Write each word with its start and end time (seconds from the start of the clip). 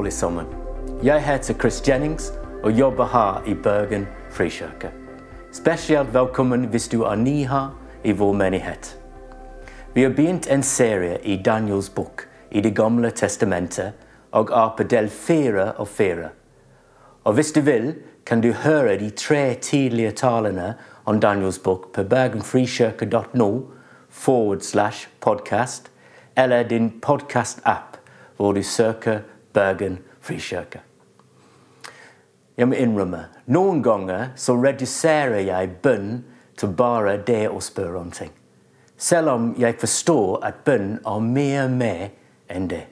alle 0.00 0.10
sammen. 0.10 0.46
Jeg 1.02 1.20
heter 1.20 1.54
Chris 1.54 1.88
Jennings 1.88 2.32
og 2.64 2.72
jobber 2.72 3.06
her 3.06 3.42
i 3.46 3.54
Bergen 3.54 4.06
frikirke. 4.30 4.88
Spesielt 5.52 6.14
velkommen 6.14 6.64
hvis 6.64 6.88
du 6.88 7.02
er 7.02 7.14
ny 7.14 7.44
her 7.44 7.74
i 8.04 8.12
vår 8.12 8.32
menighet. 8.32 8.96
Vi 9.94 10.02
har 10.02 10.10
begynt 10.16 10.46
en 10.50 10.62
serie 10.62 11.18
i 11.22 11.36
Daniels 11.44 11.90
bok 11.90 12.28
i 12.50 12.60
Det 12.60 12.76
gamle 12.76 13.10
testamentet 13.10 13.92
og 14.32 14.48
er 14.50 14.74
på 14.76 14.82
del 14.82 15.08
fire 15.08 15.72
og 15.72 15.88
fire. 15.88 16.28
Og 17.24 17.32
hvis 17.32 17.52
du 17.52 17.60
vil, 17.60 17.94
kan 18.26 18.40
du 18.40 18.52
høre 18.52 18.98
de 18.98 19.10
tre 19.10 19.54
tidlige 19.54 20.10
talene 20.10 20.74
om 21.04 21.20
Daniels 21.20 21.58
bok 21.58 21.92
på 21.92 22.04
bergenfrikirke.no 22.04 23.60
forward 24.08 24.60
slash 24.60 25.08
podcast 25.20 25.90
eller 26.36 26.62
din 26.62 26.92
podcast-app 27.06 28.00
hvor 28.40 28.52
du 28.52 28.62
søker 28.62 29.18
Bergen 29.52 29.98
frikirke. 30.20 30.80
Jeg 32.56 32.68
må 32.68 32.76
innrømme, 32.76 33.24
noen 33.46 33.80
ganger 33.82 34.34
så 34.36 34.54
reduserer 34.60 35.40
jeg 35.46 35.76
bønn 35.82 36.24
til 36.60 36.74
bare 36.76 37.16
det 37.26 37.46
å 37.48 37.60
spørre 37.64 38.02
om 38.02 38.10
ting. 38.12 38.32
Selv 39.00 39.32
om 39.32 39.52
jeg 39.58 39.78
forstår 39.80 40.42
at 40.44 40.64
bønn 40.66 40.98
er 41.08 41.20
mer 41.24 41.68
med 41.72 42.10
enn 42.52 42.68
det. 42.68 42.84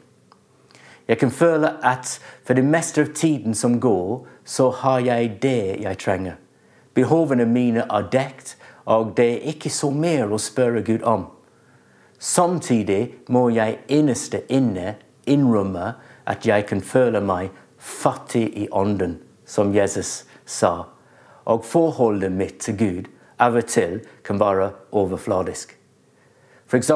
Jeg 1.09 1.19
kan 1.19 1.31
føle 1.31 1.75
at 1.85 2.15
for 2.45 2.57
det 2.57 2.65
meste 2.65 3.05
av 3.05 3.13
tiden 3.15 3.55
som 3.55 3.77
går, 3.81 4.25
så 4.45 4.71
har 4.71 5.01
jeg 5.05 5.37
det 5.43 5.83
jeg 5.83 5.99
trenger. 6.01 6.37
Behovene 6.95 7.45
mine 7.45 7.85
er 7.91 8.09
dekt, 8.13 8.57
og 8.85 9.13
det 9.17 9.29
er 9.35 9.51
ikke 9.53 9.71
så 9.71 9.91
mer 9.91 10.33
å 10.33 10.41
spørre 10.41 10.81
Gud 10.83 11.05
om. 11.05 11.27
Samtidig 12.19 13.15
må 13.29 13.49
jeg 13.53 13.79
innerst 13.89 14.35
inne 14.49 14.97
innrømme 15.29 15.93
at 16.29 16.47
jeg 16.47 16.67
kan 16.69 16.83
føle 16.85 17.21
meg 17.25 17.51
fattig 17.79 18.47
i 18.59 18.69
ånden, 18.75 19.19
som 19.49 19.73
Jesus 19.75 20.27
sa, 20.45 20.91
og 21.49 21.65
forholdet 21.65 22.33
mitt 22.33 22.61
til 22.65 22.77
Gud 22.77 23.09
av 23.41 23.57
og 23.57 23.69
til 23.71 24.01
kan 24.27 24.41
være 24.41 24.73
overfladisk. 24.93 25.73
F.eks. 26.69 26.91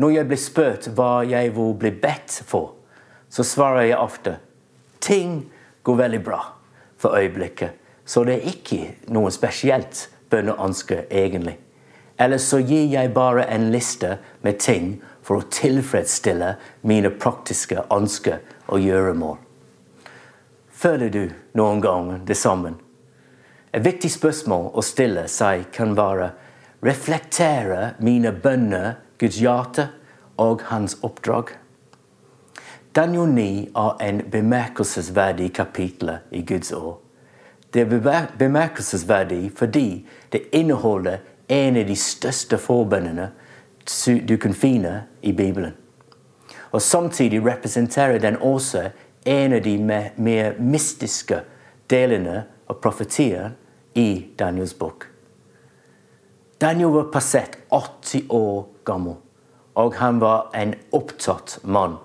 når 0.00 0.10
jeg 0.14 0.28
blir 0.28 0.40
spurt 0.40 0.88
hva 0.96 1.20
jeg 1.28 1.52
vil 1.56 1.74
bli 1.76 1.90
bedt 1.92 2.40
for, 2.48 2.72
så 3.28 3.44
svarer 3.44 3.90
jeg 3.90 4.00
ofte 4.00 4.38
ting 5.00 5.50
går 5.84 5.98
veldig 6.00 6.22
bra 6.24 6.40
for 7.00 7.16
øyeblikket, 7.16 7.76
så 8.04 8.24
det 8.24 8.38
er 8.38 8.48
ikke 8.48 8.80
noe 9.12 9.30
spesielt 9.32 10.08
bønneønske 10.30 11.04
egentlig. 11.10 11.58
Eller 12.20 12.38
så 12.38 12.58
gir 12.60 12.84
jeg 12.92 13.14
bare 13.16 13.46
en 13.48 13.70
liste 13.72 14.18
med 14.44 14.58
ting 14.60 14.98
for 15.24 15.40
å 15.40 15.48
tilfredsstille 15.48 16.54
mine 16.84 17.12
praktiske 17.16 17.86
ønsker 17.92 18.42
og 18.68 18.84
gjøremål. 18.84 19.38
Føler 20.80 21.08
du 21.12 21.24
noen 21.56 21.80
gang 21.80 22.12
det 22.28 22.36
sammen? 22.36 22.76
Et 23.72 23.84
viktig 23.84 24.10
spørsmål 24.12 24.70
å 24.74 24.84
stille 24.84 25.24
seg 25.32 25.68
kan 25.72 25.96
være 25.96 26.32
reflektere 26.84 27.94
mine 28.04 28.32
bønner 28.32 28.98
Guds 29.20 29.40
hjerte 29.40 29.88
og 30.40 30.64
hans 30.68 30.98
oppdrag? 31.06 31.54
Daniel 32.96 33.28
9 33.30 33.70
er 33.78 34.00
en 34.08 34.24
bemerkelsesverdig 34.32 35.52
kapittel 35.54 36.16
i 36.34 36.42
Guds 36.42 36.72
år. 36.72 36.98
Det 37.70 37.84
er 37.86 38.26
bemerkelsesverdig 38.38 39.52
fordi 39.56 40.06
det 40.32 40.48
inneholder 40.52 41.20
en 41.50 41.76
av 41.76 41.86
de 41.86 41.96
største 41.98 42.58
forbønnene 42.62 43.30
du 44.28 44.36
kan 44.38 44.54
finne 44.54 44.92
i 45.22 45.32
Bibelen. 45.32 45.74
Og 46.70 46.82
Samtidig 46.82 47.42
representerer 47.46 48.18
den 48.22 48.36
også 48.36 48.90
en 49.26 49.52
av 49.52 49.62
de 49.64 49.78
mer 50.16 50.60
mystiske 50.60 51.40
delene 51.90 52.44
av 52.70 52.78
profetien 52.82 53.56
i 53.94 54.26
Daniels 54.38 54.76
bok. 54.78 55.08
Daniel 56.60 56.92
var 56.94 57.10
passert 57.10 57.58
80 57.70 58.30
år 58.30 58.68
gammel, 58.84 59.16
og 59.74 59.94
han 59.98 60.20
var 60.20 60.52
en 60.54 60.76
opptatt 60.92 61.58
mann 61.64 61.98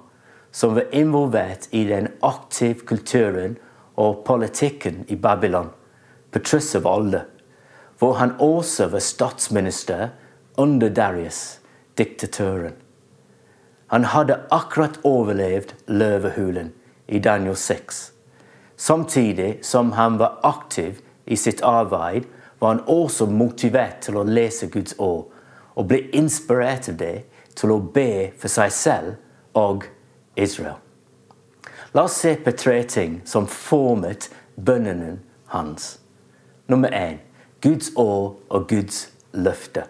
som 0.56 0.74
var 0.78 0.90
involvert 0.96 1.68
i 1.72 1.84
den 1.86 2.08
aktive 2.24 2.88
kulturen 2.88 3.58
og 4.00 4.24
politikken 4.26 5.04
i 5.12 5.16
Babylon, 5.20 5.70
på 6.32 6.40
tross 6.40 6.74
av 6.80 6.88
alle, 6.88 7.26
hvor 8.06 8.14
han 8.14 8.36
også 8.40 8.86
var 8.88 9.00
statsminister 9.00 10.10
under 10.58 10.90
Darius 10.90 11.60
diktatøren. 11.98 12.76
Han 13.88 14.06
hadde 14.06 14.38
akkurat 14.54 15.00
overlevd 15.04 15.74
løvehulen 15.88 16.70
i 17.08 17.20
Daniel 17.20 17.56
6. 17.56 18.12
Samtidig 18.78 19.58
som 19.62 19.92
han 19.92 20.20
var 20.22 20.38
aktiv 20.44 21.02
i 21.26 21.36
sitt 21.36 21.64
arbeid, 21.66 22.30
var 22.60 22.76
han 22.76 22.84
også 22.86 23.26
motivert 23.26 24.04
til 24.06 24.22
å 24.22 24.28
lese 24.30 24.70
Guds 24.70 24.94
ord 25.02 25.34
og 25.74 25.90
ble 25.90 26.04
inspirert 26.14 26.94
av 26.94 27.02
det 27.02 27.26
til 27.58 27.74
å 27.74 27.82
be 27.82 28.32
for 28.38 28.54
seg 28.54 28.70
selv 28.72 29.58
og 29.58 29.90
Israel. 30.38 30.78
La 31.98 32.06
oss 32.06 32.22
se 32.22 32.38
på 32.38 32.54
tre 32.54 32.84
ting 32.84 33.24
som 33.26 33.50
formet 33.50 34.30
bønnene 34.56 35.16
hans. 35.50 35.96
Nummer 36.70 36.94
én 36.94 37.25
Guds 37.66 37.92
år 37.96 38.36
og 38.50 38.68
Guds 38.70 39.14
løfte. 39.34 39.84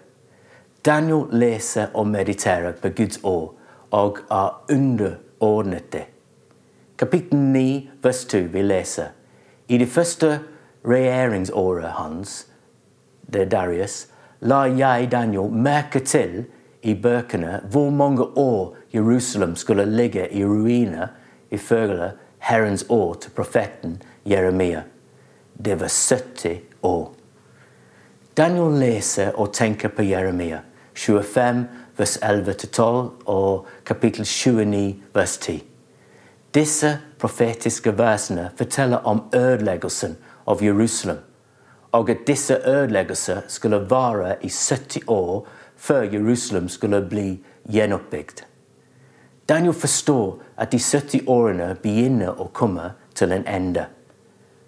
Daniel 0.86 1.26
leser 1.32 1.88
og 1.94 2.08
mediterer 2.08 2.72
på 2.72 2.90
Guds 2.96 3.20
år 3.24 3.56
og 3.92 4.20
er 4.32 4.62
underordnet 4.72 5.90
det. 5.94 6.04
Kapittel 6.98 7.38
9, 7.38 7.90
vers 8.04 8.26
2, 8.26 8.38
vi 8.54 8.62
leser 8.62 9.10
I 9.68 9.78
det 9.78 9.88
første 9.88 10.40
regjeringsåret 10.88 11.90
hans, 11.98 12.48
det 13.34 13.42
er 13.42 13.52
Darius, 13.52 14.08
la 14.40 14.62
jeg 14.72 15.12
Daniel 15.12 15.52
merke 15.52 16.00
til 16.00 16.46
i 16.82 16.94
bøkene 16.94 17.60
hvor 17.72 17.90
mange 17.90 18.24
år 18.24 18.78
Jerusalem 18.94 19.56
skulle 19.56 19.86
ligge 19.86 20.30
i 20.32 20.46
ruiner 20.46 21.08
ifølge 21.52 22.12
Herrens 22.40 22.86
år 22.90 23.14
til 23.14 23.36
profeten 23.36 24.02
Jeremia. 24.26 24.84
Det 25.66 25.80
var 25.80 25.92
70 25.92 26.60
år. 26.84 27.25
Daniel 28.38 28.74
leser 28.80 29.32
og 29.40 29.54
tenker 29.54 29.94
på 29.96 30.04
Jeremia. 30.04 30.60
25, 30.96 31.66
vers 31.98 32.18
11-12 32.18 33.10
og 33.32 33.68
kapittel 33.86 34.26
29, 34.26 34.96
vers 35.16 35.38
10. 35.38 35.64
Disse 36.56 36.98
profetiske 37.20 37.98
versene 37.98 38.50
forteller 38.58 39.08
om 39.08 39.24
ødeleggelsen 39.36 40.18
av 40.48 40.64
Jerusalem, 40.64 41.18
og 41.92 42.10
at 42.10 42.28
disse 42.28 42.58
ødeleggelser 42.68 43.42
skulle 43.48 43.80
vare 43.90 44.36
i 44.42 44.50
70 44.50 45.08
år 45.08 45.48
før 45.76 46.02
Jerusalem 46.02 46.70
skulle 46.70 47.02
bli 47.10 47.40
gjenoppbygd. 47.72 48.44
Daniel 49.50 49.74
forstår 49.74 50.42
at 50.58 50.72
de 50.72 50.80
70 50.80 51.28
årene 51.28 51.76
begynner 51.84 52.36
å 52.42 52.50
komme 52.54 52.92
til 53.16 53.32
en 53.32 53.48
ende. 53.48 53.86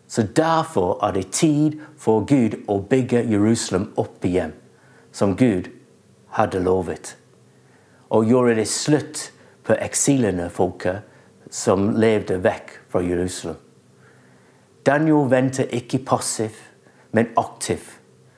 Så 0.07 0.21
Derfor 0.35 1.05
er 1.07 1.11
det 1.11 1.31
tid 1.31 1.79
for 1.97 2.25
Gud 2.25 2.55
å 2.67 2.79
bygge 2.79 3.25
Jerusalem 3.27 3.91
opp 3.95 4.25
igjen, 4.25 4.53
som 5.11 5.35
Gud 5.35 5.67
hadde 6.37 6.63
lovet. 6.63 7.17
Og 8.09 8.25
gjorde 8.25 8.55
det 8.55 8.67
slutt 8.71 9.31
på 9.67 9.75
eksilene 9.75 10.49
folket 10.49 11.03
som 11.51 11.89
levde 11.99 12.39
vekk 12.43 12.71
fra 12.91 13.01
Jerusalem. 13.03 13.57
Daniel 14.87 15.27
vendte 15.27 15.67
ikke 15.75 15.99
passiv, 16.07 16.55
men 17.11 17.27
aktiv. 17.35 17.83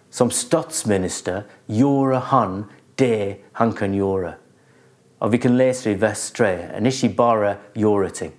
Som 0.10 0.32
statsminister 0.34 1.44
gjorde 1.68 2.18
han 2.32 2.64
det 2.98 3.38
han 3.54 3.74
kan 3.74 3.94
gjøre. 3.94 4.34
Og 5.20 5.32
Vi 5.32 5.38
kan 5.38 5.58
lese 5.58 5.92
i 5.92 6.02
vers 6.02 6.32
3. 6.32 6.56
Han 6.74 6.86
ikke 6.86 7.16
bare 7.16 7.56
gjorde 7.76 8.10
ting. 8.10 8.34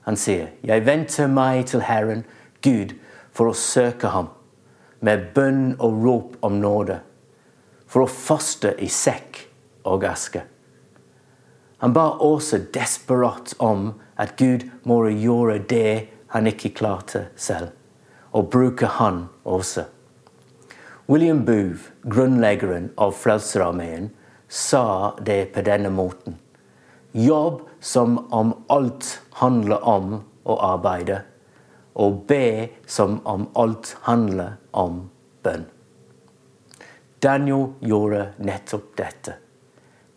Han 0.00 0.16
sier, 0.16 0.46
'Jeg 0.64 0.86
venter 0.86 1.26
meg 1.26 1.66
til 1.66 1.80
Herren, 1.80 2.24
Gud, 2.62 2.94
for 3.32 3.50
å 3.50 3.56
søke 3.56 4.10
ham, 4.14 4.32
med 5.00 5.30
bønn 5.34 5.76
og 5.78 6.02
rop 6.04 6.40
om 6.42 6.60
nåde.' 6.62 7.02
for 7.88 8.04
å 8.04 8.12
faste 8.12 8.74
i 8.84 8.88
sekk 8.92 9.40
og 9.88 10.04
aske. 10.04 10.44
Han 11.78 11.94
ba 11.96 12.10
også 12.24 12.60
desperat 12.74 13.54
om 13.62 13.92
at 14.18 14.36
Gud 14.40 14.66
må 14.88 15.00
gjøre 15.08 15.60
det 15.70 16.08
han 16.34 16.50
ikke 16.50 16.74
klarte 16.76 17.28
selv, 17.38 17.70
og 18.34 18.50
bruke 18.52 18.90
han 18.98 19.28
også. 19.48 19.86
William 21.08 21.44
Booth, 21.46 21.88
grunnleggeren 22.04 22.90
av 23.00 23.14
Frelserarmeen, 23.16 24.10
sa 24.48 25.14
det 25.24 25.54
på 25.54 25.64
denne 25.64 25.88
måten. 25.92 26.36
Jobb 27.16 27.62
som 27.80 28.18
om 28.34 28.52
alt 28.68 29.14
handler 29.40 29.80
om 29.88 30.18
å 30.44 30.58
arbeide, 30.74 31.22
og 31.98 32.22
be 32.30 32.68
som 32.86 33.18
om 33.26 33.48
alt 33.58 33.96
handler 34.06 34.56
om 34.70 35.08
bønn. 35.42 35.66
Daniel 37.22 37.72
gjorde 37.82 38.28
nettopp 38.38 38.94
dette. 38.98 39.34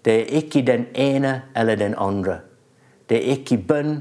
Det 0.05 0.13
er 0.19 0.37
ikke 0.41 0.61
den 0.65 0.85
ene 0.93 1.41
eller 1.55 1.75
den 1.75 1.95
andre. 1.97 2.39
Det 3.09 3.17
er 3.17 3.35
ikke 3.37 3.57
bønn 3.57 3.97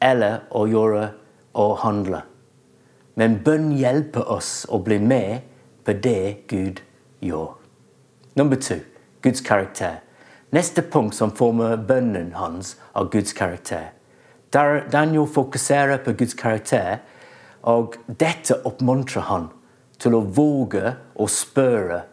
eller 0.00 0.46
å 0.50 0.64
gjøre 0.68 1.10
og 1.58 1.78
handle. 1.84 2.22
Men 3.18 3.40
bønn 3.44 3.72
hjelper 3.76 4.28
oss 4.30 4.64
å 4.70 4.80
bli 4.84 4.98
med 5.02 5.44
på 5.84 5.92
det 5.92 6.48
Gud 6.48 6.80
gjør. 7.20 7.56
Nummer 8.38 8.56
to 8.56 8.78
Guds 9.22 9.40
karakter. 9.40 10.00
Neste 10.54 10.82
punkt 10.82 11.16
som 11.16 11.32
former 11.34 11.76
bønnen 11.76 12.32
hans 12.38 12.76
av 12.96 13.10
Guds 13.12 13.34
karakter. 13.36 13.90
Daniel 14.52 15.26
fokuserer 15.28 15.98
på 16.04 16.14
Guds 16.16 16.34
karakter, 16.34 17.02
og 17.62 17.96
dette 18.06 18.58
oppmuntrer 18.66 19.26
han 19.28 19.48
til 19.98 20.14
å 20.14 20.22
våge 20.22 20.94
å 21.14 21.26
spørre. 21.30 22.04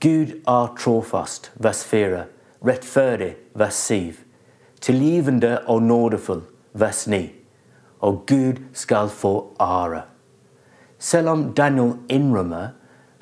Gud 0.00 0.36
er 0.48 0.72
trofast, 0.80 1.50
vers 1.56 1.82
4. 1.84 2.24
Rettferdig, 2.64 3.34
vers 3.56 3.76
7. 3.88 4.20
Tilgivende 4.80 5.58
og 5.68 5.82
nådefull, 5.82 6.42
vers 6.72 7.06
9. 7.08 7.22
Og 8.04 8.24
Gud 8.28 8.60
skal 8.72 9.08
få 9.12 9.52
ære. 9.60 10.04
Selv 10.98 11.32
om 11.32 11.46
Daniel 11.56 11.96
innrømmer 12.08 12.74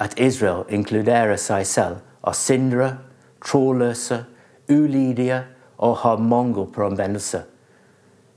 at 0.02 0.14
Israel 0.19 0.64
inkluderer 0.70 1.38
seg 1.38 1.67
selv 1.67 2.02
av 2.23 2.34
syndere, 2.38 2.96
trådløse, 3.43 4.25
ulydige 4.70 5.44
og 5.79 5.96
har 6.02 6.19
mangel 6.19 6.67
på 6.75 6.87
omvendelse, 6.87 7.44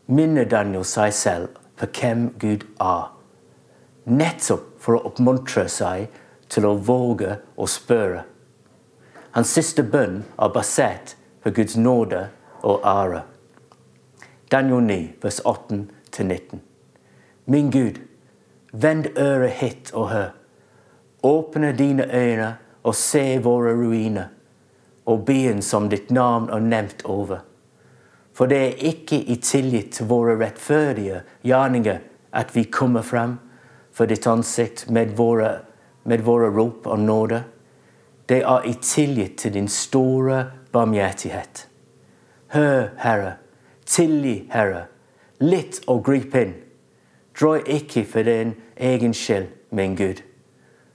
minner 0.05 0.45
Daniel 0.45 0.85
seg 0.85 1.13
selv 1.13 1.60
på 1.81 1.87
hvem 1.97 2.27
Gud 2.39 2.65
er. 2.79 3.09
Nettopp 4.05 4.77
for 4.81 4.97
å 4.97 5.07
oppmuntre 5.09 5.65
seg 5.69 6.11
til 6.51 6.67
å 6.67 6.75
våge 6.77 7.39
å 7.57 7.67
spørre. 7.69 8.23
Hans 9.31 9.53
siste 9.55 9.83
bønn 9.83 10.21
er 10.37 10.53
basert 10.53 11.15
på 11.41 11.53
Guds 11.55 11.77
nåde 11.77 12.27
og 12.61 12.85
ære. 12.85 13.23
Daniel 14.51 14.83
9, 14.83 14.99
vers 15.23 15.39
18-19. 15.47 16.59
Min 17.45 17.71
Gud, 17.71 18.01
vend 18.73 19.07
øret 19.17 19.51
hit 19.51 19.91
or 19.93 20.07
her. 20.07 20.09
og 20.09 20.09
hør. 20.09 20.29
Åpne 21.23 21.71
dine 21.77 22.05
øyne 22.13 22.55
og 22.83 22.95
se 22.95 23.39
våre 23.39 23.73
ruiner, 23.73 24.27
og 25.05 25.25
byen 25.25 25.61
som 25.61 25.89
ditt 25.89 26.11
navn 26.11 26.49
er 26.49 26.59
nevnt 26.59 27.05
over. 27.05 27.39
For 28.33 28.47
det 28.47 28.57
er 28.57 28.85
ikke 28.91 29.19
i 29.19 29.35
tillit 29.35 29.91
til 29.97 30.07
våre 30.07 30.37
rettferdige 30.39 31.21
gjerninger 31.43 31.99
at 32.31 32.55
vi 32.55 32.63
kommer 32.63 33.01
frem 33.01 33.37
for 33.91 34.07
ditt 34.07 34.27
ansikt 34.27 34.87
med 34.89 35.15
våre, 35.17 35.59
med 36.03 36.23
våre 36.23 36.49
rop 36.55 36.87
og 36.87 36.99
nåde. 36.99 37.43
Det 38.29 38.41
er 38.47 38.67
i 38.67 38.73
tillit 38.81 39.37
til 39.37 39.53
din 39.53 39.67
store 39.67 40.45
barmhjertighet. 40.71 41.67
Hør, 42.47 42.87
Herre, 42.97 43.33
tilgi, 43.85 44.47
Herre, 44.51 44.85
litt 45.39 45.81
og 45.87 46.03
grip 46.03 46.35
inn. 46.35 46.55
Drøy 47.39 47.63
ikke 47.67 48.05
for 48.05 48.27
din 48.27 48.55
egen 48.77 49.13
skyld, 49.13 49.47
min 49.71 49.95
Gud. 49.95 50.23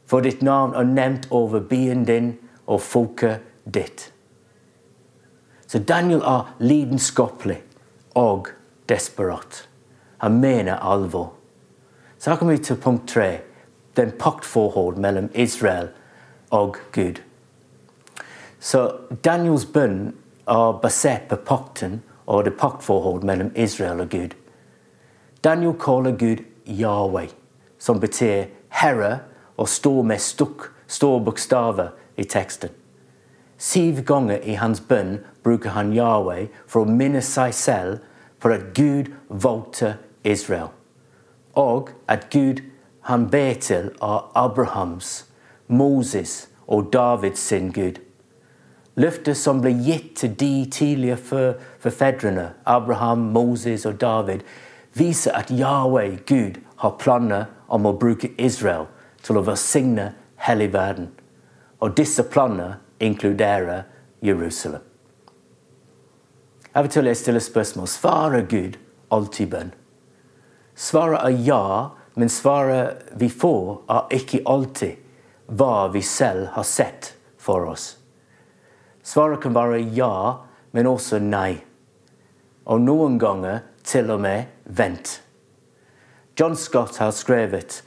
For 0.06 0.20
ditt 0.20 0.42
navn 0.42 0.74
er 0.74 0.84
nevnt 0.84 1.28
over 1.30 1.60
byen 1.60 2.04
din 2.04 2.36
og 2.66 2.80
folket 2.80 3.44
ditt. 3.64 4.12
Så 5.76 5.82
Daniel 5.82 6.22
er 6.24 6.54
lidenskapelig 6.58 7.58
og 8.14 8.46
desperat. 8.88 9.68
Han 10.18 10.38
mener 10.40 10.76
alvor. 10.80 11.34
Så 12.18 12.30
her 12.30 12.36
kommer 12.36 12.56
vi 12.56 12.62
til 12.64 12.78
punkt 12.80 13.08
tre. 13.08 13.40
Den 13.96 14.12
paktforhold 14.18 14.96
mellom 14.96 15.28
Israel 15.34 15.88
og 16.50 16.76
Gud. 16.92 17.20
Så 18.60 18.92
Daniels 19.24 19.66
bønn 19.66 20.14
er 20.48 20.80
basert 20.80 21.28
på 21.28 21.36
pakten 21.36 22.00
og 22.26 22.44
det 22.44 22.56
paktforhold 22.56 23.22
mellom 23.22 23.52
Israel 23.54 24.00
og 24.00 24.10
Gud. 24.10 24.32
Daniel 25.44 25.76
kaller 25.76 26.16
Gud 26.16 26.40
Yahweh, 26.66 27.28
som 27.78 28.00
betyr 28.00 28.48
herre, 28.68 29.18
og 29.56 29.68
står 29.68 30.02
med 30.02 30.24
stukk, 30.24 30.70
store 30.86 31.24
bokstaver 31.24 31.92
i 32.16 32.24
teksten. 32.24 32.72
Syv 33.58 34.02
ganger 34.04 34.40
i 34.44 34.54
hans 34.60 34.80
bønn 34.80 35.18
bruker 35.46 35.76
han 35.78 35.94
Yahweh 35.94 36.48
for 36.66 36.82
å 36.82 36.90
minne 36.90 37.22
seg 37.22 37.54
selv 37.54 38.00
på 38.42 38.50
at 38.50 38.72
Gud 38.74 39.12
valgte 39.30 39.94
Israel, 40.26 40.72
og 41.54 41.92
at 42.10 42.26
Gud 42.34 42.64
han 43.06 43.28
ber 43.30 43.54
til 43.62 43.92
av 44.02 44.32
Abrahams, 44.34 45.24
Moses 45.68 46.48
og 46.66 46.90
Davids 46.92 47.40
sin 47.40 47.70
Gud. 47.72 48.02
Løftet 48.96 49.36
som 49.36 49.60
ble 49.62 49.70
gitt 49.86 50.16
til 50.16 50.32
de 50.40 50.66
tidligere 50.72 51.44
forfedrene, 51.84 52.48
Abraham, 52.66 53.28
Moses 53.36 53.86
og 53.86 54.00
David, 54.00 54.42
viser 54.94 55.36
at 55.36 55.52
Yahweh, 55.52 56.18
Gud, 56.26 56.58
har 56.76 56.96
planer 56.98 57.46
om 57.68 57.86
å 57.86 57.94
bruke 57.96 58.32
Israel 58.38 58.88
til 59.22 59.38
å 59.38 59.44
velsigne 59.46 60.10
hele 60.48 60.66
verden. 60.72 61.12
Og 61.80 61.96
disse 61.96 62.24
planene 62.24 62.76
inkluderer 63.00 63.84
Jerusalem. 64.24 64.85
Av 66.76 66.84
og 66.84 66.92
til 66.92 67.08
jeg 67.08 67.16
stiller 67.16 67.40
spørsmål 67.40 67.88
svarer 67.88 68.42
Gud 68.50 68.74
alltid 69.14 69.48
bønn. 69.54 69.70
Svaret 70.76 71.22
er 71.24 71.38
ja, 71.46 71.62
men 72.20 72.28
svaret 72.28 73.14
vi 73.16 73.30
får, 73.32 73.78
er 73.88 74.12
ikke 74.18 74.42
alltid 74.44 74.98
hva 75.56 75.86
vi 75.94 76.02
selv 76.04 76.50
har 76.52 76.66
sett 76.68 77.14
for 77.40 77.64
oss. 77.70 77.94
Svaret 79.06 79.40
kan 79.40 79.54
være 79.56 79.80
ja, 79.96 80.42
men 80.76 80.90
også 80.90 81.22
nei. 81.22 81.62
Og 82.66 82.82
noen 82.82 83.16
ganger 83.22 83.62
til 83.86 84.10
og 84.12 84.20
med 84.20 84.50
vent. 84.64 85.20
John 86.36 86.56
Scott 86.60 86.98
har 87.00 87.14
skrevet 87.16 87.80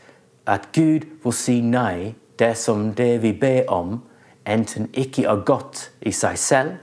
at 0.49 0.71
Gud 0.73 1.05
vil 1.21 1.35
si 1.35 1.59
nei 1.61 2.15
dersom 2.39 2.95
det 2.97 3.19
vi 3.21 3.35
ber 3.37 3.69
om, 3.69 3.99
enten 4.49 4.87
ikke 4.97 5.27
er 5.29 5.43
godt 5.45 5.89
i 6.01 6.15
seg 6.15 6.39
selv, 6.41 6.79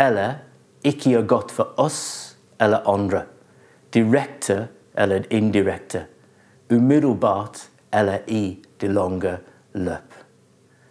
eller 0.00 0.40
ikke 0.86 1.12
gjør 1.12 1.26
godt 1.26 1.54
for 1.54 1.74
oss 1.82 2.36
eller 2.62 2.86
andre. 2.88 3.24
Direkte 3.94 4.68
eller 4.94 5.26
indirekte. 5.30 6.06
Umiddelbart 6.70 7.68
eller 7.92 8.18
i 8.26 8.58
det 8.80 8.90
lange 8.90 9.36
løp. 9.72 10.14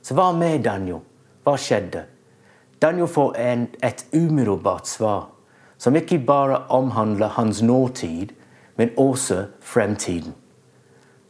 Så 0.02 0.16
hva 0.18 0.32
med 0.38 0.64
Daniel? 0.66 1.02
Hva 1.44 1.56
skjedde? 1.58 2.06
Daniel 2.82 3.08
får 3.10 3.38
en, 3.42 3.68
et 3.84 4.06
umiddelbart 4.14 4.88
svar, 4.88 5.30
som 5.78 5.96
ikke 5.96 6.20
bare 6.28 6.66
omhandler 6.70 7.34
hans 7.38 7.62
nåtid, 7.62 8.34
men 8.76 8.92
også 8.98 9.46
fremtiden. 9.62 10.36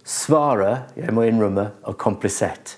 Svaret 0.06 0.96
jeg 0.98 1.14
må 1.14 1.26
innrømme, 1.26 1.70
er 1.88 1.98
komplisert. 1.98 2.78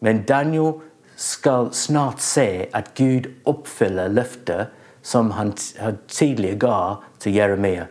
Men 0.00 0.24
Daniel 0.28 0.80
skal 1.16 1.70
snart 1.72 2.22
se 2.22 2.66
at 2.74 2.92
Gud 2.98 3.28
oppfyller 3.46 4.10
løftet 4.12 4.72
som 5.02 5.30
han 5.30 5.52
tidligere 6.08 6.58
ga 6.58 6.78
til 7.18 7.34
Jeremia. 7.34 7.86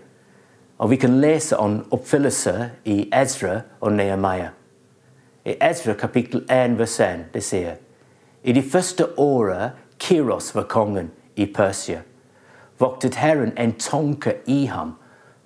Og 0.78 0.90
Vi 0.90 0.96
kan 0.96 1.22
lese 1.22 1.58
om 1.58 1.86
oppfyllelse 1.92 2.70
i 2.86 3.10
Ezra 3.14 3.62
og 3.80 3.94
Nehemiah. 3.94 4.50
I 5.46 5.56
Ezra 5.62 5.94
kapittel 5.94 6.46
1 6.50 6.78
vers 6.80 7.00
1 7.00 7.26
det 7.34 7.44
sier 7.44 7.76
I 8.44 8.54
de 8.54 8.62
første 8.62 9.06
åra 9.18 9.72
Kiros 9.98 10.56
var 10.56 10.64
kongen 10.64 11.12
i 11.36 11.46
Persia, 11.46 12.02
voktet 12.78 13.16
Herren 13.16 13.54
en 13.58 13.74
tanke 13.74 14.34
i 14.46 14.66
ham 14.66 14.96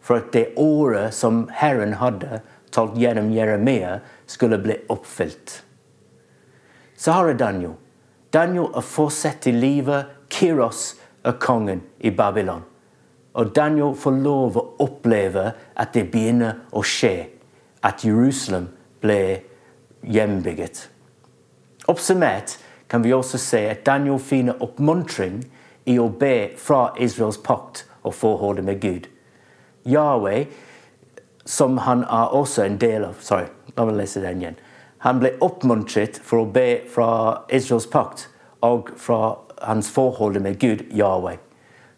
for 0.02 0.16
at 0.16 0.34
det 0.34 0.54
året 0.56 1.14
som 1.14 1.50
Herren 1.52 1.94
hadde 1.94 2.42
talt 2.72 2.98
gjennom 3.00 3.32
Jeremia, 3.34 4.00
skulle 4.26 4.58
bli 4.58 4.78
oppfylt. 4.90 5.64
Så 6.98 7.12
har 7.12 7.28
jeg 7.28 7.40
Daniel. 7.40 7.74
Daniel 8.34 8.70
er 8.76 8.82
fortsatt 8.86 9.46
livet. 9.46 10.06
Kiros 10.30 10.96
er 11.26 11.38
kongen 11.42 11.84
i 12.00 12.10
Babylon. 12.10 12.64
Og 13.36 13.56
Daniel 13.56 13.96
får 14.00 14.12
lov 14.24 14.58
å 14.58 14.66
oppleve 14.86 15.50
at 15.76 15.94
det 15.94 16.06
begynner 16.12 16.62
å 16.72 16.84
skje. 16.86 17.28
At 17.84 18.06
Jerusalem 18.06 18.70
ble 19.04 19.42
hjembygget. 20.02 20.86
Oppsummert 21.92 22.56
kan 22.90 23.04
vi 23.04 23.14
også 23.14 23.38
se 23.42 23.66
at 23.70 23.84
Daniel 23.86 24.20
finner 24.20 24.62
oppmuntring 24.64 25.44
i 25.86 25.98
å 26.00 26.08
be 26.10 26.56
fra 26.58 26.94
Israels 27.00 27.38
pakt 27.38 27.84
og 28.04 28.16
forholdet 28.16 28.66
med 28.66 28.82
Gud. 28.82 29.10
Yahweh 29.86 30.48
som 31.46 31.78
han 31.78 32.04
er 32.04 32.34
også 32.34 32.64
en 32.64 32.78
del 32.82 33.06
av. 33.06 33.20
Sorry, 33.22 33.46
la 33.78 33.86
meg 33.86 34.00
lese 34.00 34.22
den 34.24 34.42
igjen. 34.42 34.58
Han 35.06 35.20
ble 35.22 35.36
oppmuntret 35.46 36.18
for 36.26 36.42
å 36.42 36.50
be 36.50 36.82
fra 36.90 37.10
Israels 37.54 37.86
pakt 37.92 38.28
og 38.66 38.90
fra 38.98 39.36
hans 39.66 39.90
forhold 39.92 40.40
med 40.40 40.60
Gud, 40.60 40.86
Yahweh. 40.92 41.38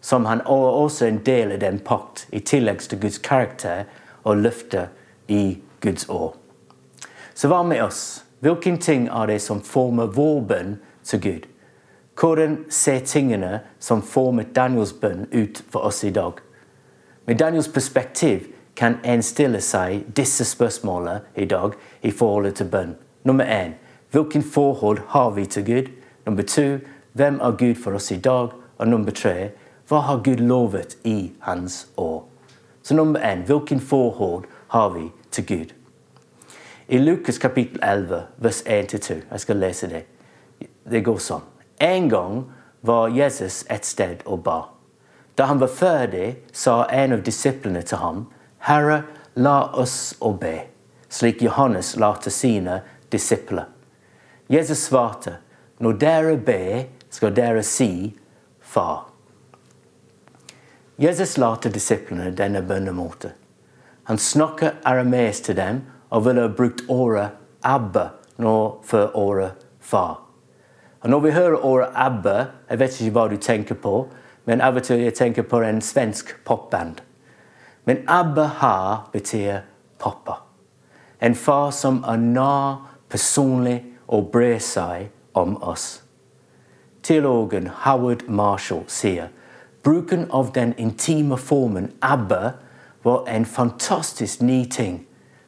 Som 0.01 0.25
han 0.25 0.39
er 0.39 0.71
også 0.81 1.05
en 1.05 1.21
del 1.25 1.51
av 1.51 1.59
den 1.59 1.79
pakt, 1.79 2.27
i 2.31 2.39
tillegg 2.39 2.79
til 2.79 3.01
Guds 3.01 3.17
karakter 3.17 3.83
og 4.23 4.37
løfter 4.37 4.87
i 5.27 5.57
Guds 5.81 6.09
år. 6.09 6.35
Så 7.33 7.47
hva 7.47 7.63
med 7.63 7.81
oss? 7.83 8.23
Hvilke 8.39 8.77
ting 8.77 9.07
er 9.07 9.25
det 9.25 9.41
som 9.41 9.61
former 9.61 10.05
vår 10.13 10.41
bønn 10.49 10.75
til 11.03 11.21
Gud? 11.21 11.47
Hvordan 12.19 12.57
ser 12.69 12.99
tingene 12.99 13.59
som 13.79 14.01
formet 14.01 14.55
Daniels 14.55 14.93
bønn 14.93 15.27
ut 15.33 15.63
for 15.69 15.85
oss 15.85 16.03
i 16.03 16.09
dag? 16.09 16.39
Med 17.25 17.37
Daniels 17.37 17.67
perspektiv 17.67 18.47
kan 18.75 18.97
en 19.03 19.23
stille 19.23 19.61
seg 19.61 20.05
disse 20.17 20.45
spørsmålene 20.45 21.19
i 21.35 21.45
dag 21.45 21.73
i 22.01 22.11
forholdet 22.11 22.55
til 22.55 22.69
bønn. 22.71 22.95
Nummer 23.23 23.45
én 23.45 23.75
hvilken 24.11 24.43
forhold 24.43 24.99
har 25.07 25.29
vi 25.29 25.45
til 25.45 25.65
Gud? 25.65 25.89
Nummer 26.25 26.41
to 26.41 26.79
hvem 27.17 27.39
er 27.41 27.51
Gud 27.57 27.75
for 27.75 27.97
oss 27.97 28.11
i 28.11 28.19
dag? 28.21 28.53
Og 28.77 28.87
nummer 28.87 29.11
tre 29.11 29.49
hva 29.87 30.01
har 30.03 30.21
Gud 30.23 30.43
lovet 30.43 30.97
i 31.03 31.31
hans 31.39 31.87
år? 31.97 32.25
Så 32.83 32.95
nummer 32.95 33.19
én 33.19 33.45
hvilken 33.45 33.79
forhold 33.79 34.45
har 34.67 34.89
vi 34.89 35.11
til 35.31 35.47
Gud? 35.47 35.73
I 36.87 36.97
Lukas 36.97 37.37
kapittel 37.37 37.79
11, 37.83 38.21
vers 38.37 38.61
1-2, 38.61 39.13
jeg 39.31 39.39
skal 39.39 39.57
lese 39.57 39.87
det. 39.87 40.03
Det 40.91 41.03
går 41.03 41.17
sånn. 41.19 41.43
En 41.79 42.09
gang 42.09 42.43
var 42.81 43.09
Jesus 43.11 43.65
et 43.69 43.85
sted 43.85 44.23
og 44.25 44.43
ba. 44.43 44.61
Da 45.37 45.49
han 45.49 45.59
var 45.59 45.67
ferdig, 45.67 46.37
sa 46.51 46.85
en 46.91 47.13
av 47.17 47.23
disiplene 47.25 47.81
til 47.81 47.97
ham, 47.97 48.25
Herre, 48.59 49.03
la 49.35 49.71
oss 49.73 50.15
å 50.19 50.31
be, 50.33 50.67
slik 51.09 51.43
Johannes 51.43 51.95
la 51.99 52.13
til 52.21 52.31
sine 52.31 52.81
disipler. 53.11 53.67
Jesus 54.47 54.87
svarte, 54.87 55.37
når 55.79 55.99
dere 56.01 56.37
ber, 56.37 56.87
skal 57.09 57.35
dere 57.35 57.63
si 57.63 58.13
Far. 58.61 59.05
Jesus 60.97 61.37
la 61.37 61.55
disiplene 61.55 62.31
denne 62.31 62.61
bønnemåten. 62.61 63.31
Han 64.03 64.17
snakker 64.17 64.79
arameisk 64.83 65.43
til 65.43 65.55
dem 65.55 65.81
og 66.09 66.25
ville 66.25 66.41
ha 66.41 66.47
brukt 66.47 66.81
ordet 66.89 67.29
'Abba' 67.63 68.09
nå 68.37 68.79
for 68.83 69.11
ordet 69.15 69.51
'far'. 69.79 70.19
Og 71.01 71.09
når 71.09 71.19
vi 71.19 71.31
hører 71.31 71.65
ordet 71.65 71.87
'Abba', 71.95 72.45
jeg 72.69 72.79
vet 72.79 73.01
ikke 73.01 73.11
hva 73.11 73.27
du 73.27 73.37
tenker 73.37 73.75
på, 73.75 74.07
men 74.45 74.61
av 74.61 74.75
og 74.75 74.83
til 74.83 74.99
jeg 74.99 75.13
tenker 75.13 75.43
på 75.43 75.61
en 75.61 75.81
svensk 75.81 76.35
popband. 76.45 77.01
Men 77.85 77.97
'Abba 78.07 78.43
har' 78.43 79.09
betyr 79.13 79.59
pappa. 79.99 80.33
En 81.21 81.35
far 81.35 81.71
som 81.71 82.03
er 82.07 82.15
nær, 82.15 82.75
personlig 83.09 83.85
og 84.07 84.31
bryr 84.31 84.59
seg 84.59 85.09
om 85.33 85.63
oss. 85.63 86.06
Teologen 87.07 87.67
Howard 87.67 88.27
Marshall 88.27 88.83
sier 88.87 89.29
bruken 89.83 90.25
av 90.31 90.51
den 90.51 90.73
intime 90.77 91.37
formen 91.37 91.91
'Abba' 91.99 92.51
var 93.03 93.27
en 93.27 93.45
fantastisk 93.45 94.41
ny 94.41 94.65
ting 94.65 95.05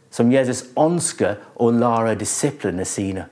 som 0.09 0.31
Jesus 0.31 0.63
ønsker 0.77 1.35
å 1.55 1.67
lære 1.71 2.15
disiplene 2.15 2.85
sine. 2.85 3.25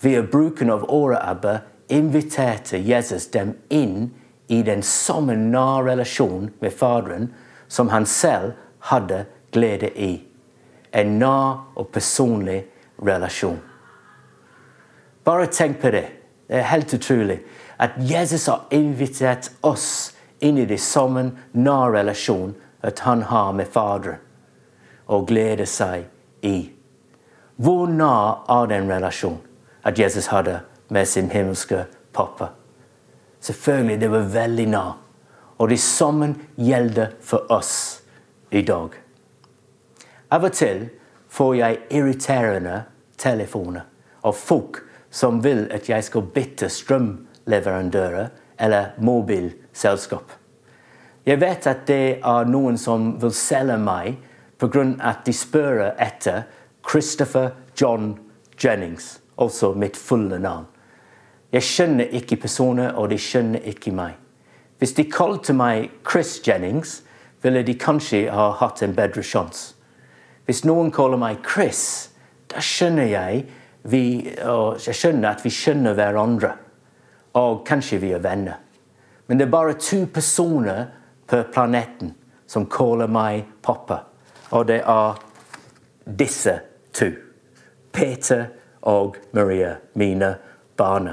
Via 0.00 0.22
bruken 0.22 0.70
av 0.70 0.84
ordet 0.88 1.20
Abba 1.22 1.60
inviterte 1.88 2.78
Jesus 2.78 3.30
dem 3.30 3.54
inn 3.70 4.10
i 4.48 4.62
den 4.62 4.82
samme 4.82 5.36
nære 5.36 5.92
relasjonen 5.92 6.50
med 6.60 6.72
Faderen 6.72 7.32
som 7.68 7.88
han 7.88 8.06
selv 8.06 8.52
hadde 8.78 9.26
glede 9.52 9.94
i. 9.94 10.26
En 10.92 11.18
nær 11.18 11.70
og 11.76 11.88
personlig 11.92 12.64
relasjon. 12.98 13.60
Bare 15.24 15.46
tenk 15.46 15.80
på 15.80 15.90
det. 15.90 16.17
Det 16.48 16.56
er 16.56 16.70
helt 16.72 16.94
utrolig 16.94 17.42
at 17.78 17.98
Jesus 18.00 18.46
har 18.46 18.64
invitert 18.70 19.50
oss 19.60 20.14
inn 20.40 20.58
i 20.58 20.66
det 20.66 20.80
som 20.80 21.16
en 21.16 21.34
nær 21.52 21.92
relasjon 21.92 22.54
at 22.82 23.02
han 23.04 23.22
har 23.22 23.52
med 23.52 23.68
Faderen, 23.72 24.22
og 25.06 25.26
gleder 25.28 25.66
seg 25.66 26.06
i. 26.46 26.70
Hvor 27.56 27.86
nær 27.90 28.44
er 28.48 28.68
den 28.70 28.90
relasjonen 28.90 29.40
at 29.82 29.98
Jesus 29.98 30.28
hadde 30.30 30.60
med 30.88 31.08
sin 31.08 31.30
himmelske 31.30 31.84
pappa? 32.12 32.52
Selvfølgelig, 33.40 34.00
det 34.00 34.10
var 34.10 34.32
veldig 34.34 34.66
nær. 34.68 34.96
Og 35.58 35.68
det 35.68 35.80
samme 35.80 36.34
gjelder 36.56 37.16
for 37.20 37.50
oss 37.50 38.02
i 38.50 38.62
dag. 38.62 38.94
Av 40.30 40.44
og 40.44 40.52
til 40.52 40.84
får 41.28 41.54
jeg 41.54 41.80
irriterende 41.90 42.82
telefoner 43.18 43.88
av 44.22 44.36
folk 44.36 44.84
som 45.10 45.42
vil 45.44 45.66
at 45.72 45.88
jeg 45.88 46.04
skal 46.04 46.22
bytte 46.34 46.68
strømleverandører 46.68 48.28
eller 48.58 48.92
mobilselskap. 48.98 50.32
Jeg 51.26 51.40
vet 51.40 51.66
at 51.66 51.86
det 51.86 52.20
er 52.24 52.48
noen 52.48 52.78
som 52.80 53.14
vil 53.20 53.32
selge 53.32 53.76
meg 53.78 54.16
pga. 54.58 54.84
at 55.00 55.26
de 55.26 55.32
spør 55.32 55.94
etter 55.98 56.42
Christopher 56.90 57.50
John 57.80 58.18
Jennings, 58.64 59.20
altså 59.38 59.74
mitt 59.74 59.96
fulle 59.96 60.38
navn. 60.38 60.66
Jeg 61.52 61.62
skjønner 61.62 62.04
ikke 62.04 62.36
personer, 62.36 62.92
og 62.92 63.10
de 63.10 63.18
skjønner 63.18 63.60
ikke 63.64 63.92
meg. 63.92 64.16
Hvis 64.78 64.92
de 64.92 65.04
kalte 65.04 65.52
meg 65.52 65.90
Chris 66.10 66.40
Jennings, 66.48 67.02
ville 67.42 67.62
de 67.62 67.74
kanskje 67.74 68.30
ha 68.30 68.50
hatt 68.60 68.82
en 68.82 68.94
bedre 68.94 69.22
sjanse. 69.22 69.74
Hvis 70.44 70.64
noen 70.64 70.90
kaller 70.90 71.20
meg 71.20 71.42
Chris, 71.44 72.10
da 72.48 72.60
skjønner 72.64 73.08
jeg, 73.10 73.44
vi, 73.90 74.04
jeg 74.28 74.94
skjønner 74.94 75.30
at 75.32 75.44
vi 75.44 75.52
skjønner 75.52 75.96
hverandre. 75.96 76.52
Og 77.38 77.62
kanskje 77.66 78.00
vi 78.02 78.12
er 78.16 78.22
venner. 78.24 78.58
Men 79.28 79.38
det 79.38 79.46
er 79.46 79.52
bare 79.52 79.76
to 79.80 80.04
personer 80.12 80.86
på 81.28 81.42
planeten 81.52 82.14
som 82.48 82.66
kaller 82.72 83.10
meg 83.12 83.44
pappa. 83.62 84.00
Og 84.56 84.66
det 84.70 84.80
er 84.80 85.18
disse 86.08 86.54
to. 86.96 87.10
Peter 87.92 88.46
og 88.88 89.18
Maria, 89.36 89.74
mine 89.92 90.34
barn. 90.76 91.10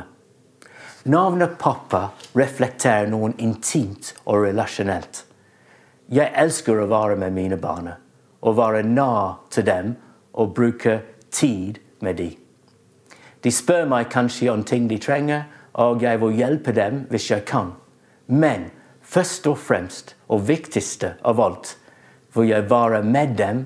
Navnet 1.11 1.57
pappa 1.59 2.07
reflekterer 2.33 3.09
noe 3.11 3.33
intimt 3.43 4.13
og 4.23 4.45
relasjonelt. 4.45 5.25
Jeg 6.09 6.31
elsker 6.37 6.79
å 6.79 6.87
være 6.89 7.17
med 7.19 7.35
mine 7.35 7.59
barn, 7.61 7.91
å 8.41 8.55
være 8.55 8.85
nær 8.85 9.41
til 9.53 9.67
dem 9.67 9.93
og 10.33 10.55
bruke 10.55 10.99
tid 11.33 11.81
med 12.05 12.21
dem. 12.21 12.44
De 13.45 13.51
spør 13.53 13.85
meg 13.85 14.09
kanskje 14.09 14.49
om 14.49 14.63
ting 14.65 14.87
de 14.89 14.97
trenger, 14.97 15.45
og 15.77 16.01
jeg 16.01 16.17
vil 16.21 16.33
hjelpe 16.33 16.73
dem 16.73 17.03
hvis 17.11 17.29
jeg 17.29 17.45
kan. 17.45 17.75
Men 18.25 18.71
først 19.05 19.45
og 19.47 19.59
fremst, 19.61 20.15
og 20.27 20.47
viktigste 20.47 21.13
av 21.21 21.39
alt, 21.39 21.75
vil 22.33 22.49
jeg 22.49 22.69
være 22.69 23.03
med 23.05 23.35
dem 23.37 23.65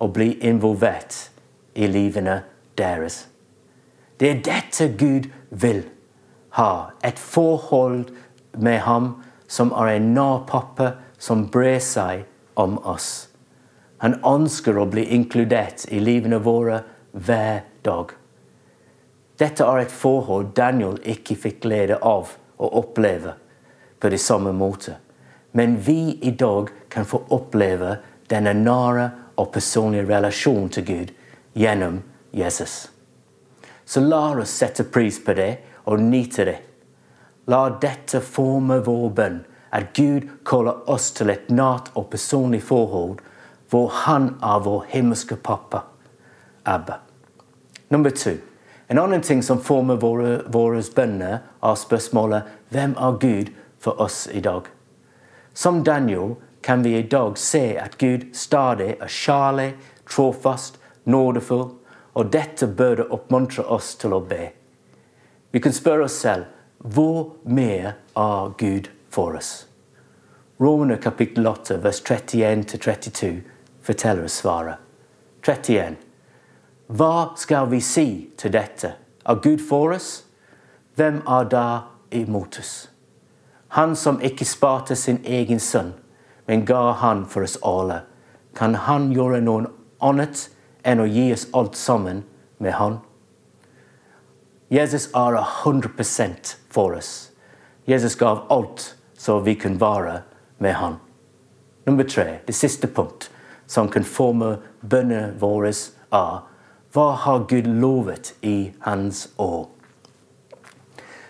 og 0.00 0.14
bli 0.16 0.32
involvert 0.40 1.28
i 1.76 1.86
livene 1.86 2.40
deres. 2.78 3.26
Det 4.20 4.30
er 4.30 4.40
dette 4.46 4.88
Gud 4.98 5.28
vil 5.50 5.84
ha. 6.56 6.90
Et 7.04 7.18
forhold 7.18 8.08
med 8.56 8.78
ham 8.88 9.12
som 9.48 9.72
er 9.76 9.98
en 9.98 10.14
nærpappe 10.14 10.94
som 11.18 11.46
brer 11.52 11.78
seg 11.84 12.24
om 12.56 12.78
oss. 12.82 13.28
Han 14.02 14.18
ønsker 14.26 14.78
å 14.78 14.88
bli 14.90 15.04
inkludert 15.14 15.84
i 15.90 16.00
livene 16.02 16.40
våre 16.42 16.80
hver 17.12 17.66
dag. 17.84 18.17
Dette 19.38 19.64
er 19.64 19.84
et 19.84 19.92
forhold 19.94 20.52
Daniel 20.56 20.98
ikke 21.06 21.36
fikk 21.38 21.60
glede 21.62 21.98
av 22.02 22.32
å 22.58 22.70
oppleve 22.80 23.36
på 24.00 24.10
det 24.10 24.18
samme 24.18 24.52
måte. 24.52 24.96
Men 25.52 25.76
vi 25.82 26.18
i 26.22 26.30
dag 26.30 26.70
kan 26.90 27.06
få 27.06 27.22
oppleve 27.34 27.96
denne 28.30 28.54
nære 28.54 29.08
og 29.38 29.52
personlige 29.54 30.08
relasjonen 30.08 30.72
til 30.74 30.86
Gud 30.88 31.12
gjennom 31.54 32.00
Jesus. 32.34 32.88
Så 33.84 34.02
la 34.04 34.34
oss 34.34 34.56
sette 34.58 34.84
pris 34.84 35.20
på 35.24 35.32
det 35.38 35.52
og 35.86 36.02
nyte 36.02 36.44
det. 36.44 36.58
La 37.48 37.62
dette 37.80 38.20
forme 38.20 38.82
vår 38.84 39.08
bønn, 39.16 39.38
at 39.72 39.94
Gud 39.96 40.26
kaller 40.44 40.82
oss 40.90 41.10
til 41.16 41.30
et 41.32 41.48
nært 41.48 41.92
og 41.94 42.10
personlig 42.12 42.62
forhold 42.66 43.22
hvor 43.68 43.88
Han 44.04 44.30
er 44.42 44.60
vår 44.64 44.86
himmelske 44.88 45.36
pappa, 45.36 45.84
Abba. 46.64 47.00
Nummer 47.90 48.10
to. 48.10 48.47
En 48.90 48.98
annen 48.98 49.20
ting 49.20 49.42
som 49.42 49.60
former 49.60 49.96
våre, 49.96 50.42
våre 50.46 50.82
bønner, 50.94 51.42
er 51.60 51.74
spørsmålet 51.76 52.48
hvem 52.72 52.94
er 52.96 53.18
Gud 53.20 53.50
for 53.78 54.00
oss 54.00 54.22
i 54.32 54.40
dag? 54.40 54.64
Som 55.52 55.82
Daniel 55.84 56.38
kan 56.64 56.82
vi 56.82 56.94
i 56.96 57.02
dag 57.02 57.36
se 57.38 57.76
at 57.76 57.98
Gud 58.00 58.30
stadig 58.32 58.94
er 58.96 59.12
kjærlig, 59.12 59.74
trofast, 60.08 60.80
nådefull, 61.04 61.68
og 62.16 62.32
dette 62.32 62.66
burde 62.66 63.10
oppmuntre 63.12 63.66
oss 63.68 63.92
til 64.00 64.16
å 64.16 64.22
be. 64.24 64.48
Vi 65.52 65.60
kan 65.60 65.76
spørre 65.76 66.08
oss 66.08 66.16
selv 66.24 66.48
hvor 66.78 67.36
mer 67.44 67.92
er 68.16 68.52
Gud 68.56 68.88
for 69.12 69.36
oss? 69.36 69.66
Romerne 70.58 70.96
kapittel 70.96 71.46
8, 71.46 71.76
vers 71.84 72.00
31-32 72.02 73.32
forteller 73.84 74.24
oss 74.24 74.40
svaret. 74.40 74.80
31. 75.44 76.07
Hva 76.88 77.34
skal 77.36 77.68
vi 77.68 77.82
si 77.84 78.30
til 78.40 78.52
dette? 78.52 78.94
Er 79.28 79.40
Gud 79.44 79.60
for 79.60 79.92
oss? 79.92 80.24
Hvem 80.96 81.20
er 81.28 81.44
da 81.44 81.64
imot 82.10 82.58
oss? 82.58 82.88
Han 83.76 83.92
som 83.96 84.22
ikke 84.24 84.46
sparte 84.48 84.96
sin 84.96 85.20
egen 85.24 85.60
sønn, 85.60 85.92
men 86.46 86.64
ga 86.64 86.94
han 86.96 87.26
for 87.28 87.44
oss 87.44 87.58
alle. 87.60 88.00
Kan 88.56 88.74
han 88.88 89.10
gjøre 89.12 89.42
noe 89.44 89.68
annet 90.00 90.46
enn 90.80 91.04
å 91.04 91.10
gi 91.12 91.28
oss 91.36 91.44
alt 91.52 91.76
sammen 91.76 92.24
med 92.56 92.72
han? 92.80 92.98
Jesus 94.72 95.10
er 95.12 95.36
100% 95.36 96.56
for 96.72 96.96
oss. 96.96 97.30
Jesus 97.84 98.16
gav 98.16 98.46
alt 98.48 98.94
så 99.18 99.40
vi 99.44 99.58
kunne 99.60 99.80
være 99.80 100.22
med 100.58 100.80
han. 100.80 100.96
Nummer 101.84 102.04
tre, 102.04 102.40
det 102.46 102.56
siste 102.56 102.88
punkt, 102.88 103.30
som 103.66 103.88
kan 103.92 104.04
forme 104.04 104.56
bønnene 104.80 105.34
våre, 105.40 105.72
er 106.12 106.40
hva 106.92 107.10
har 107.24 107.46
Gud 107.48 107.66
lovet 107.66 108.34
i 108.40 108.72
Hans 108.80 109.28
år? 109.36 109.66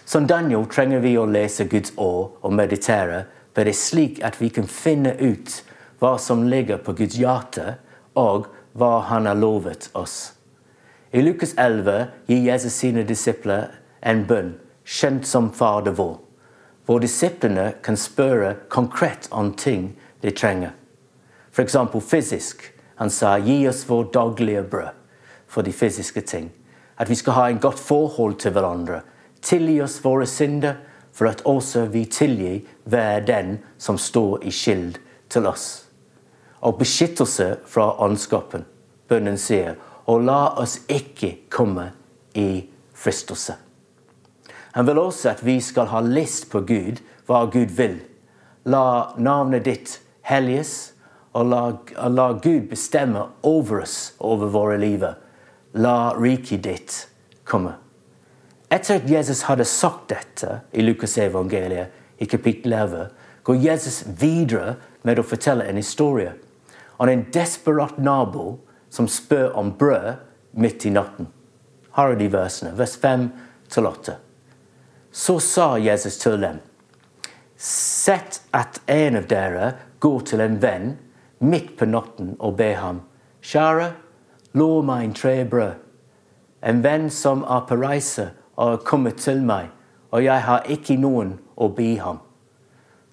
Som 0.04 0.26
Daniel 0.26 0.66
trenger 0.66 1.02
vi 1.04 1.16
å 1.18 1.26
lese 1.28 1.66
Guds 1.68 1.92
år 1.96 2.30
og 2.40 2.54
meditere 2.54 3.24
for 3.58 3.66
det 3.66 3.72
er 3.74 3.82
slik 3.82 4.18
at 4.22 4.36
vi 4.38 4.52
kan 4.54 4.68
finne 4.70 5.16
ut 5.18 5.50
hva 5.98 6.12
som 6.22 6.44
ligger 6.46 6.78
på 6.78 6.92
Guds 7.00 7.16
hjerte, 7.18 7.72
og 8.14 8.46
hva 8.78 9.00
Han 9.08 9.26
har 9.26 9.34
lovet 9.34 9.88
oss. 9.98 10.32
I 11.10 11.22
Lukas 11.22 11.56
11 11.58 12.06
gir 12.28 12.44
Jesus 12.52 12.72
sine 12.78 13.02
disipler 13.02 13.72
en 14.00 14.22
bønn, 14.30 14.52
kjent 14.84 15.26
som 15.26 15.50
Fader 15.50 15.96
vår, 15.98 16.20
hvor 16.86 17.02
disiplene 17.02 17.72
kan 17.82 17.98
spørre 17.98 18.54
konkret 18.70 19.26
om 19.32 19.50
ting 19.52 19.96
de 20.22 20.30
trenger. 20.30 20.70
F.eks. 21.50 21.76
fysisk. 22.06 22.62
Han 22.94 23.10
sa 23.10 23.38
'gi 23.38 23.66
oss 23.68 23.88
vår 23.88 24.04
daglige 24.14 24.62
brød' 24.62 24.94
for 25.48 25.62
de 25.62 25.72
fysiske 25.72 26.20
ting. 26.20 26.50
At 26.98 27.10
vi 27.10 27.14
skal 27.14 27.32
ha 27.32 27.48
en 27.48 27.60
godt 27.62 27.78
forhold 27.78 28.38
til 28.42 28.52
hverandre. 28.52 29.00
Tilgi 29.42 29.80
oss 29.82 30.00
våre 30.04 30.26
synder, 30.26 30.74
for 31.12 31.26
at 31.26 31.42
også 31.46 31.86
vi 31.90 32.04
tilgir 32.04 32.60
hver 32.84 33.20
den 33.26 33.58
som 33.78 33.98
står 33.98 34.44
i 34.46 34.50
skyld 34.54 34.98
til 35.30 35.46
oss. 35.46 35.86
Og 36.60 36.78
beskyttelse 36.78 37.56
fra 37.66 37.90
åndskapen. 38.02 38.64
Bønnen 39.08 39.38
sier, 39.38 39.74
og 40.06 40.22
la 40.26 40.54
oss 40.60 40.78
ikke 40.88 41.48
komme 41.50 41.90
i 42.34 42.68
fristelse. 42.94 43.56
Han 44.72 44.86
vil 44.86 44.98
også 44.98 45.32
at 45.32 45.44
vi 45.46 45.60
skal 45.64 45.88
ha 45.90 46.00
lyst 46.04 46.50
på 46.52 46.60
Gud, 46.60 47.00
hva 47.26 47.46
Gud 47.50 47.72
vil. 47.78 47.98
La 48.68 49.14
navnet 49.18 49.64
ditt 49.66 49.98
helliges, 50.28 50.92
og 51.34 51.48
la, 51.50 51.62
la 52.08 52.32
Gud 52.32 52.68
bestemme 52.70 53.24
over 53.42 53.82
oss, 53.82 54.12
over 54.18 54.52
våre 54.52 54.78
liv. 54.78 55.04
La 55.72 56.14
riket 56.16 56.62
ditt 56.62 57.08
komme. 57.44 57.74
Etter 58.68 59.00
at 59.00 59.08
Jesus 59.08 59.42
hadde 59.48 59.64
sagt 59.64 60.10
dette 60.12 60.60
i 60.72 60.82
Lukas-evangeliet, 60.84 61.94
i 62.18 62.26
kapittel 62.26 62.72
11, 62.72 63.08
går 63.42 63.60
Jesus 63.62 64.02
videre 64.20 64.74
med 65.06 65.20
å 65.20 65.24
fortelle 65.24 65.64
en 65.68 65.78
historie 65.78 66.34
om 66.98 67.08
en 67.08 67.22
desperat 67.32 67.98
nabo 68.02 68.58
som 68.90 69.06
spør 69.08 69.54
om 69.56 69.70
brød 69.78 70.18
midt 70.58 70.86
i 70.88 70.90
natten. 70.90 71.28
Her 71.94 72.12
er 72.12 72.18
de 72.18 72.28
versene, 72.32 72.74
vers 72.78 72.96
5 72.98 73.28
til 73.70 73.86
8. 73.86 74.16
Så 75.12 75.38
sa 75.40 75.68
Jesus 75.78 76.18
til 76.18 76.40
dem, 76.42 76.58
sett 77.58 78.40
at 78.54 78.80
en 78.90 79.18
av 79.18 79.30
dere 79.30 79.72
går 80.02 80.20
til 80.30 80.42
en 80.42 80.58
venn 80.62 80.92
midt 81.38 81.76
på 81.78 81.88
natten 81.88 82.34
og 82.38 82.58
ber 82.58 82.76
ham, 82.82 83.00
kjære, 83.42 83.92
lov 84.54 84.84
meg 84.84 85.04
en 85.04 85.14
tre 85.14 85.44
brød. 85.44 85.74
En 86.62 86.82
venn 86.82 87.10
som 87.10 87.44
er 87.44 87.66
på 87.68 87.76
reise 87.78 88.30
og 88.56 88.72
er 88.72 88.86
kommet 88.86 89.20
til 89.22 89.42
meg, 89.46 89.68
og 90.10 90.24
jeg 90.24 90.42
har 90.42 90.66
ikke 90.70 90.96
noen 90.98 91.36
å 91.56 91.68
be 91.68 91.92
ham. 92.00 92.18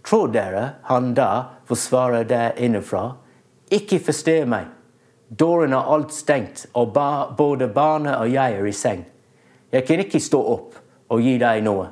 Tror 0.05 0.29
dere 0.33 0.65
han 0.89 1.13
da 1.17 1.59
får 1.65 1.81
svare 1.81 2.23
der 2.29 2.57
innenfra, 2.61 3.15
ikke 3.73 3.99
forstå 3.99 4.45
meg. 4.49 4.71
Døren 5.29 5.73
er 5.73 5.91
alt 5.91 6.13
stengt, 6.13 6.67
og 6.73 6.93
ba 6.93 7.27
både 7.37 7.67
barnet 7.67 8.17
og 8.19 8.29
jeg 8.29 8.57
er 8.59 8.65
i 8.65 8.73
seng. 8.73 9.05
Jeg 9.71 9.85
kan 9.87 9.99
ikke 9.99 10.21
stå 10.21 10.39
opp 10.39 10.75
og 11.09 11.21
gi 11.21 11.37
deg 11.41 11.63
noe. 11.65 11.87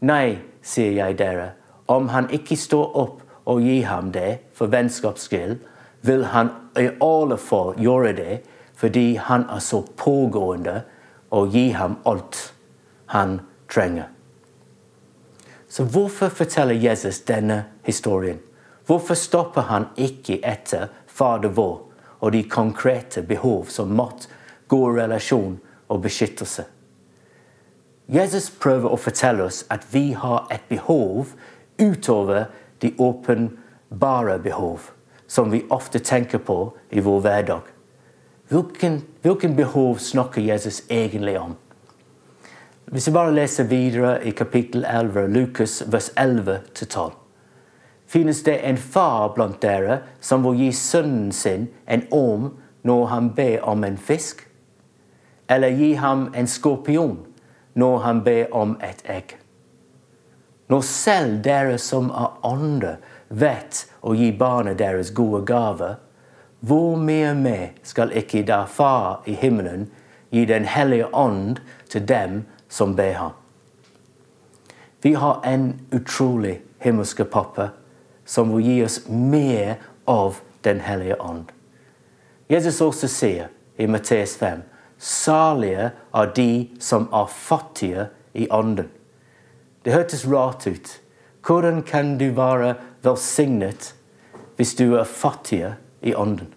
Nei, 0.00 0.38
sier 0.62 0.96
jeg 0.96 1.18
dere, 1.18 1.52
om 1.86 2.08
han 2.08 2.30
ikke 2.32 2.56
står 2.56 2.96
opp 2.96 3.20
og 3.44 3.60
gir 3.60 3.84
ham 3.88 4.10
det 4.12 4.40
for 4.56 4.72
vennskaps 4.72 5.28
skyld, 5.28 5.58
vil 6.00 6.24
han 6.24 6.50
i 6.78 6.88
alle 7.00 7.36
fall 7.36 7.74
gjøre 7.78 8.12
det 8.16 8.38
fordi 8.80 9.16
han 9.20 9.44
er 9.52 9.60
så 9.60 9.82
pågående 9.96 10.80
og 11.36 11.52
gir 11.52 11.74
ham 11.76 11.98
alt 12.08 12.38
han 13.12 13.40
trenger. 13.68 14.08
Så 15.68 15.84
hvorfor 15.84 16.28
forteller 16.28 16.74
Jesus 16.74 17.20
denne 17.28 17.64
historien? 17.84 18.40
Hvorfor 18.86 19.14
stopper 19.14 19.68
han 19.68 19.86
ikke 19.96 20.40
etter 20.42 20.88
Fader 21.06 21.52
vår 21.54 21.76
og 22.20 22.32
de 22.32 22.42
konkrete 22.48 23.22
behov 23.22 23.68
som 23.68 23.92
mat, 23.96 24.28
god 24.68 24.96
relasjon 24.96 25.60
og 25.88 26.02
beskyttelse? 26.02 26.64
Jesus 28.10 28.48
prøver 28.50 28.90
å 28.90 28.98
fortelle 28.98 29.44
oss 29.46 29.62
at 29.70 29.84
vi 29.92 30.10
har 30.18 30.48
et 30.50 30.64
behov 30.68 31.36
utover 31.78 32.48
de 32.82 32.90
åpenbare 32.98 34.38
behov 34.42 34.90
som 35.30 35.50
vi 35.50 35.62
ofte 35.70 35.98
tenker 35.98 36.38
på 36.38 36.72
i 36.90 37.00
vår 37.00 37.20
hverdag. 37.20 37.60
Hvilken, 38.50 39.02
hvilken 39.22 39.56
behov 39.56 40.00
snakker 40.02 40.42
Jesus 40.42 40.82
egentlig 40.88 41.36
om? 41.38 41.54
Hvis 42.90 43.06
vi 43.08 43.12
bare 43.14 43.34
leser 43.34 43.68
videre 43.70 44.16
i 44.26 44.30
kapittel 44.34 44.84
11, 44.84 45.26
Lukas 45.26 45.82
vers 45.86 46.10
11-12 46.16 47.12
Finnes 48.10 48.42
det 48.42 48.56
en 48.66 48.76
far 48.76 49.28
blant 49.36 49.60
dere 49.62 50.00
som 50.20 50.42
vil 50.42 50.58
gi 50.58 50.72
sønnen 50.74 51.30
sin 51.32 51.68
en 51.86 52.02
orm 52.10 52.48
når 52.82 53.04
han 53.06 53.28
ber 53.36 53.62
om 53.70 53.84
en 53.86 53.98
fisk? 53.98 54.42
Eller 55.46 55.78
gi 55.78 55.92
ham 55.94 56.32
en 56.34 56.50
skorpion 56.50 57.20
når 57.78 57.98
han 57.98 58.24
ber 58.26 58.50
om 58.50 58.74
et 58.82 59.06
egg? 59.06 59.36
Når 60.66 60.82
selv 60.90 61.38
dere 61.44 61.78
som 61.78 62.10
er 62.10 62.34
ånder, 62.42 62.98
vet 63.30 63.86
å 64.02 64.14
gi 64.14 64.30
barna 64.36 64.74
deres 64.74 65.12
gode 65.14 65.44
gaver, 65.46 65.96
hvor 66.60 66.98
mye 67.00 67.32
mer 67.34 67.70
skal 67.86 68.12
ikke 68.12 68.42
da 68.44 68.64
Far 68.68 69.22
i 69.26 69.34
himmelen 69.38 69.88
gi 70.30 70.44
Den 70.46 70.64
hellige 70.64 71.08
ånd 71.14 71.60
til 71.88 72.04
dem 72.06 72.44
som 72.68 72.96
ber 72.96 73.12
ham? 73.12 73.32
Vi 75.02 75.14
har 75.14 75.40
en 75.44 75.80
utrolig 75.90 76.60
himmelske 76.78 77.24
pappa 77.24 77.70
som 78.26 78.52
vil 78.54 78.66
gi 78.66 78.82
oss 78.84 79.00
mer 79.08 79.78
av 80.06 80.42
Den 80.62 80.80
hellige 80.80 81.16
ånd. 81.20 81.48
Jesus 82.50 82.80
også 82.80 83.08
sier 83.08 83.48
i 83.78 83.86
Matteus 83.86 84.36
5 84.36 84.62
salige 85.00 85.90
er 86.14 86.32
de 86.36 86.68
som 86.80 87.08
er 87.12 87.26
fattige 87.26 88.08
i 88.34 88.48
ånden. 88.50 88.88
Det 89.84 89.92
hørtes 89.92 90.26
rart 90.28 90.66
ut. 90.66 91.00
Hvordan 91.46 91.82
kan 91.82 92.18
du 92.18 92.30
være 92.36 92.74
velsignet 93.02 93.94
hvis 94.56 94.74
du 94.74 94.94
er 94.94 95.04
fattig 95.04 95.64
i 96.02 96.14
ånden? 96.14 96.52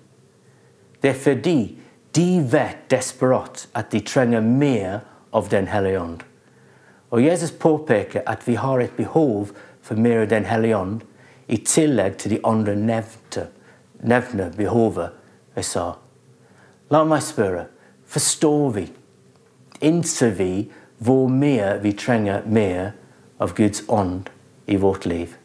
Det 1.02 1.10
er 1.10 1.20
fordi 1.20 1.80
de 2.16 2.28
vet 2.52 2.84
desperat 2.92 3.68
at 3.76 3.92
de 3.92 4.00
trenger 4.00 4.42
mer 4.42 5.00
av 5.34 5.50
Den 5.50 5.68
hellige 5.68 6.02
ånd. 6.02 6.20
Og 7.10 7.22
Jesus 7.22 7.52
påpeker 7.52 8.22
at 8.26 8.48
vi 8.48 8.56
har 8.56 8.80
et 8.80 8.96
behov 8.98 9.50
for 9.82 9.96
mer 9.96 10.22
av 10.22 10.28
Den 10.28 10.46
hellige 10.46 10.78
ånd, 10.78 11.02
i 11.48 11.58
tillegg 11.58 12.18
til 12.18 12.32
de 12.32 12.40
andre 12.44 12.76
nevnte, 12.76 13.48
nevnte 14.00 14.52
behovet 14.58 15.12
jeg 15.56 15.66
sa. 15.66 15.86
La 16.90 17.04
meg 17.04 17.24
spørre 17.24 17.66
forstår 18.08 18.70
vi, 18.78 18.86
innser 19.82 20.32
vi 20.38 20.70
hvor 21.04 21.28
mye 21.28 21.80
vi 21.84 21.92
trenger 21.98 22.46
mer 22.46 22.94
av 23.42 23.56
Guds 23.58 23.84
ånd 23.90 24.30
i 24.66 24.78
vårt 24.78 25.06
liv? 25.06 25.36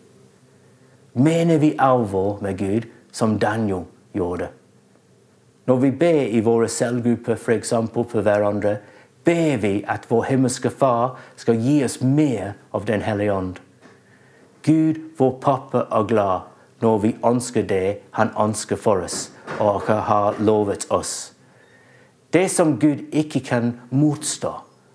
Mener 1.12 1.58
vi 1.58 1.74
alvor 1.78 2.38
med 2.42 2.58
Gud, 2.58 2.86
som 3.12 3.38
Daniel 3.38 3.84
gjorde? 4.12 4.48
Når 5.64 5.76
vi 5.76 5.90
ber 5.90 6.22
i 6.32 6.40
våre 6.40 6.68
selvgrupper 6.68 7.36
f.eks. 7.36 7.72
for 7.92 8.22
hverandre, 8.22 8.78
ber 9.24 9.56
vi 9.56 9.84
at 9.88 10.06
vår 10.10 10.22
himmelske 10.30 10.70
Far 10.70 11.18
skal 11.36 11.58
gi 11.60 11.82
oss 11.84 12.00
mer 12.00 12.54
av 12.70 12.84
Den 12.84 13.02
hellige 13.02 13.32
ånd. 13.32 13.58
Gud, 14.62 15.00
vår 15.18 15.34
pappa, 15.40 15.86
er 15.90 16.06
glad 16.08 16.40
når 16.80 16.98
vi 16.98 17.16
ønsker 17.24 17.62
det 17.62 17.98
Han 18.12 18.30
ønsker 18.38 18.76
for 18.76 19.04
oss 19.04 19.30
og 19.58 19.88
har 19.88 20.38
lovet 20.38 20.86
oss. 20.90 21.32
Det 22.32 22.48
som 22.50 22.78
Gud 22.78 23.08
ikke 23.12 23.40
kan 23.40 23.72
motstå, 23.90 24.52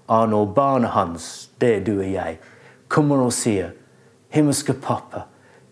er 0.09 0.27
når 0.27 0.45
barnet 0.45 0.89
hans, 0.93 1.49
det 1.61 1.75
er 1.75 1.85
du 1.85 1.99
og 1.99 2.11
jeg, 2.11 2.37
kommer 2.87 3.23
og 3.25 3.33
sier, 3.33 3.71
'Himmelske 4.33 4.73
Pappa, 4.73 5.21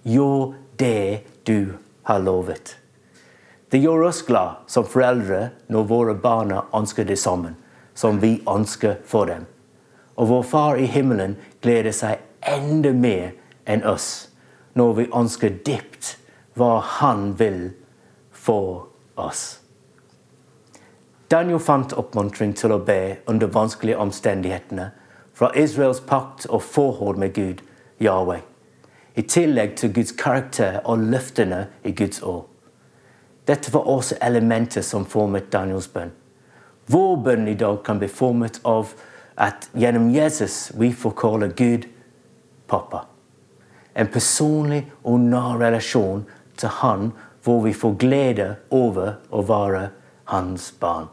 gjør 0.03 0.53
det 0.77 1.21
du 1.47 1.73
har 2.03 2.19
lovet'. 2.19 2.75
Det 3.71 3.79
gjør 3.79 4.03
oss 4.03 4.21
glad 4.21 4.67
som 4.67 4.85
foreldre 4.85 5.49
når 5.67 5.87
våre 5.89 6.13
barna 6.13 6.65
ønsker 6.75 7.03
det 7.03 7.17
sammen, 7.17 7.55
som 7.93 8.19
vi 8.21 8.43
ønsker 8.47 8.99
for 9.05 9.25
dem. 9.25 9.45
Og 10.15 10.27
vår 10.27 10.43
Far 10.43 10.75
i 10.75 10.85
himmelen 10.85 11.37
gleder 11.61 11.91
seg 11.91 12.19
enda 12.41 12.91
mer 12.93 13.31
enn 13.65 13.81
oss 13.87 14.29
når 14.73 14.93
vi 14.93 15.07
ønsker 15.09 15.57
dypt 15.65 16.17
hva 16.53 16.79
Han 16.99 17.31
vil 17.39 17.71
for 18.31 18.87
oss. 19.15 19.59
Daniel 21.31 21.59
fant 21.59 21.93
oppmuntring 21.97 22.53
til 22.53 22.75
å 22.75 22.83
be 22.83 23.17
under 23.25 23.47
vanskelige 23.47 23.97
omstendighetene 23.97 24.91
fra 25.33 25.49
Israels 25.55 26.03
pakt 26.05 26.45
og 26.49 26.61
forhold 26.61 27.17
med 27.17 27.33
Gud, 27.33 27.63
Yahweh. 28.03 28.50
I 29.15 29.21
tillegg 29.21 29.75
til 29.77 29.93
Guds 29.93 30.11
karakter 30.11 30.79
og 30.85 31.03
løftene 31.11 31.65
i 31.83 31.91
Guds 31.91 32.21
år. 32.21 32.45
Dette 33.47 33.73
var 33.73 33.87
også 33.89 34.15
elementer 34.21 34.81
som 34.85 35.05
formet 35.05 35.51
Daniels 35.51 35.89
bønn. 35.91 36.13
Vår 36.91 37.15
bønn 37.25 37.47
i 37.47 37.57
dag 37.57 37.81
kan 37.83 37.99
bli 37.99 38.07
formet 38.07 38.61
av 38.67 38.93
at 39.41 39.69
gjennom 39.73 40.11
Jesus 40.13 40.71
vi 40.77 40.91
får 40.93 41.15
kalle 41.17 41.51
Gud 41.57 41.87
pappa. 42.67 43.05
En 43.95 44.07
personlig 44.07 44.85
og 45.03 45.19
nær 45.19 45.59
relasjon 45.59 46.23
til 46.57 46.69
Han 46.81 47.11
hvor 47.43 47.63
vi 47.65 47.73
får 47.73 47.97
glede 47.99 48.47
over 48.69 49.17
å 49.33 49.41
være 49.41 49.89
hans 50.29 50.69
barn. 50.79 51.09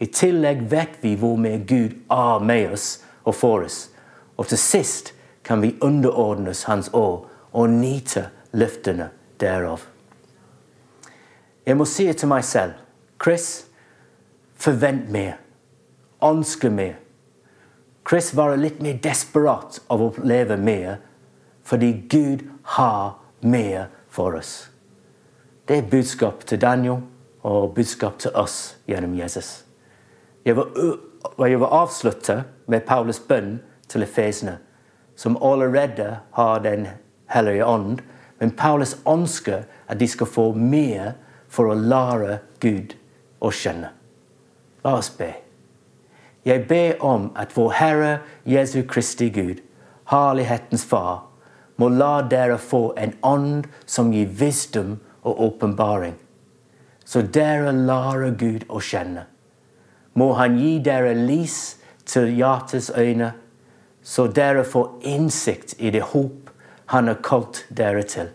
I 0.00 0.08
tillegg 0.08 0.64
vet 0.72 1.02
vi 1.02 1.14
hvor 1.20 1.36
mye 1.36 1.60
Gud 1.68 1.98
er 2.10 2.44
med 2.44 2.72
oss 2.72 3.02
og 3.24 3.36
for 3.36 3.66
oss. 3.66 3.90
Og 4.40 4.48
til 4.48 4.58
sist 4.58 5.12
kan 5.50 5.60
vi 5.60 5.74
underordnes 5.80 6.64
Hans 6.64 6.94
år 6.94 7.26
og 7.52 7.70
nyte 7.70 8.28
løftene 8.52 9.08
derav. 9.42 9.80
Jeg 11.66 11.74
må 11.74 11.86
si 11.90 12.06
til 12.12 12.30
meg 12.30 12.44
selv 12.46 12.76
Chris, 13.18 13.64
forvent 14.54 15.10
mer. 15.10 15.40
Ønske 16.22 16.70
mer. 16.70 16.94
Chris 18.06 18.30
var 18.38 18.54
litt 18.62 18.78
mer 18.78 19.02
desperat 19.02 19.80
av 19.90 20.06
å 20.06 20.12
leve 20.22 20.54
mer 20.54 21.02
fordi 21.66 21.90
Gud 22.06 22.46
har 22.78 23.18
mer 23.42 23.90
for 24.06 24.38
oss. 24.38 24.70
Det 25.66 25.82
budskap 25.90 26.46
til 26.46 26.62
Daniel 26.62 27.02
og 27.42 27.74
budskap 27.74 28.22
til 28.22 28.38
oss 28.38 28.76
gjennom 28.86 29.18
Jesus. 29.18 29.64
Jeg 30.46 30.54
vil, 30.62 30.98
jeg 31.42 31.70
avslutte 31.74 32.42
med 32.70 32.86
Paulus' 32.86 33.26
bønn 33.26 33.56
til 33.90 34.06
efesene, 34.06 34.60
som 35.20 35.36
allerede 35.42 36.16
har 36.30 36.60
Den 36.60 36.88
hellige 37.26 37.64
ånd. 37.64 38.00
Men 38.38 38.50
Paulus 38.50 38.96
ønsker 39.06 39.66
at 39.86 39.98
de 40.00 40.08
skal 40.08 40.26
få 40.26 40.52
mer 40.54 41.12
for 41.48 41.68
å 41.68 41.76
lære 41.76 42.38
Gud 42.60 42.94
å 43.40 43.50
kjenne. 43.52 43.90
La 44.84 44.94
oss 44.96 45.10
be. 45.18 45.34
Jeg 46.44 46.64
ber 46.70 47.02
om 47.04 47.26
at 47.36 47.52
vår 47.52 47.74
Herre 47.76 48.14
Jesu 48.48 48.80
Kristi 48.88 49.28
Gud, 49.28 49.60
Herlighetens 50.08 50.86
Far, 50.88 51.26
må 51.76 51.90
la 51.92 52.22
dere 52.22 52.56
få 52.56 52.94
en 52.96 53.12
ånd 53.20 53.68
som 53.84 54.14
gir 54.16 54.32
visdom 54.40 54.96
og 55.20 55.44
åpenbaring, 55.50 56.16
så 57.04 57.20
dere 57.20 57.76
lærer 57.76 58.32
Gud 58.40 58.64
å 58.68 58.80
kjenne. 58.80 59.26
Må 60.16 60.32
Han 60.40 60.56
gi 60.56 60.78
dere 60.80 61.12
lys 61.12 61.76
til 62.08 62.32
hjertets 62.40 62.88
øyne, 62.96 63.34
så 64.02 64.26
dere 64.26 64.64
får 64.64 64.90
innsikt 65.00 65.74
i 65.78 65.90
det 65.90 66.02
håp 66.12 66.50
Han 66.86 67.06
har 67.06 67.20
kalt 67.22 67.64
dere 67.68 68.02
til. 68.02 68.30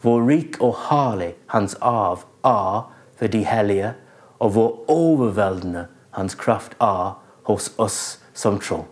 Hvor 0.00 0.22
rik 0.28 0.60
og 0.62 0.76
herlig 0.88 1.34
Hans 1.46 1.74
arv 1.80 2.22
er 2.44 2.90
for 3.18 3.26
de 3.26 3.44
hellige, 3.44 3.94
og 4.38 4.50
hvor 4.50 4.90
overveldende 4.90 5.86
Hans 6.10 6.34
kraft 6.34 6.76
er 6.80 7.16
hos 7.42 7.72
oss 7.78 8.20
som 8.34 8.58
tror. 8.60 8.84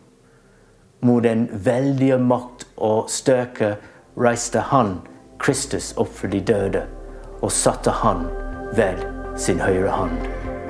Mot 1.00 1.22
den 1.22 1.48
veldige 1.52 2.18
makt 2.18 2.66
og 2.76 3.10
styrke 3.10 3.76
reiste 4.16 4.60
Han, 4.70 5.00
Kristus, 5.38 5.92
opp 5.96 6.14
for 6.14 6.30
de 6.30 6.40
døde, 6.40 6.86
og 7.42 7.52
satte 7.52 7.90
Han 7.90 8.26
ved 8.76 9.02
sin 9.36 9.60
høyre 9.60 9.90
hånd 9.90 10.18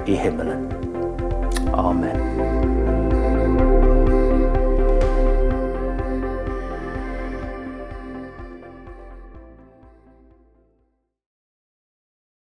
i 0.07 0.17
himmelen. 0.17 0.69
Amen. 1.73 2.62